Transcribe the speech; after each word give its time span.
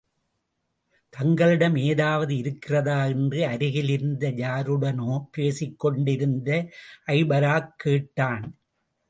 தங்களிடம் 1.09 1.75
ஏதாவது 1.75 2.37
இருக்கிறதா? 2.37 3.05
என்று 3.05 3.45
அருகிலிருந்த 3.45 4.31
யாருடனோ 4.31 5.25
பேசிக் 5.31 5.79
கொண்டிருந்த 5.79 6.69
ஜபாரக் 7.07 7.75
கேட்டான். 7.77 8.57